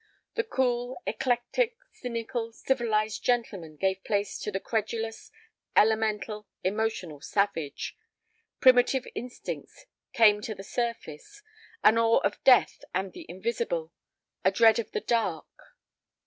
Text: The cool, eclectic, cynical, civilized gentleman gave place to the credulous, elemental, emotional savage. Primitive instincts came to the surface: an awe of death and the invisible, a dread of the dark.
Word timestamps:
The 0.33 0.43
cool, 0.43 0.97
eclectic, 1.05 1.77
cynical, 1.91 2.51
civilized 2.53 3.23
gentleman 3.23 3.75
gave 3.75 4.03
place 4.03 4.39
to 4.39 4.51
the 4.51 4.59
credulous, 4.59 5.29
elemental, 5.75 6.47
emotional 6.63 7.21
savage. 7.21 7.95
Primitive 8.59 9.05
instincts 9.13 9.85
came 10.11 10.41
to 10.41 10.55
the 10.55 10.63
surface: 10.63 11.43
an 11.83 11.99
awe 11.99 12.17
of 12.25 12.43
death 12.43 12.83
and 12.95 13.13
the 13.13 13.27
invisible, 13.29 13.93
a 14.43 14.49
dread 14.49 14.79
of 14.79 14.89
the 14.89 15.01
dark. 15.01 15.45